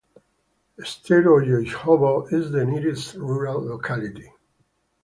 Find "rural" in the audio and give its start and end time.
3.17-3.63